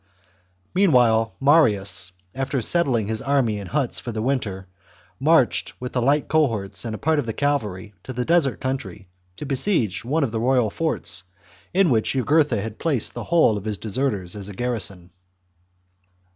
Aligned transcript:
CHAP. 0.01 0.29
Meanwhile 0.73 1.35
Marius, 1.39 2.11
after 2.33 2.59
settling 2.59 3.05
his 3.05 3.21
army 3.21 3.59
in 3.59 3.67
huts 3.67 3.99
for 3.99 4.11
the 4.11 4.21
winter, 4.23 4.65
marched 5.19 5.73
with 5.79 5.93
the 5.93 6.01
light 6.01 6.27
cohorts 6.27 6.85
and 6.85 6.95
a 6.95 6.97
part 6.97 7.19
of 7.19 7.27
the 7.27 7.33
cavalry 7.33 7.93
to 8.05 8.11
the 8.11 8.25
desert 8.25 8.59
country 8.59 9.09
to 9.37 9.45
besiege 9.45 10.03
one 10.03 10.23
of 10.23 10.31
the 10.31 10.39
royal 10.39 10.71
forts, 10.71 11.25
in 11.71 11.91
which 11.91 12.13
Jugurtha 12.13 12.61
had 12.63 12.79
placed 12.79 13.13
the 13.13 13.25
whole 13.25 13.59
of 13.59 13.65
his 13.65 13.77
deserters 13.77 14.35
as 14.35 14.49
a 14.49 14.55
garrison. 14.55 15.11